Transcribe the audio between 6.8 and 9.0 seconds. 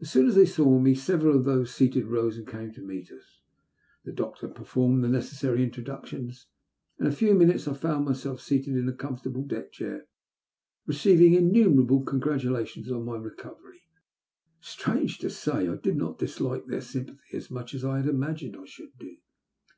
and in a few minutes I found myself seated in a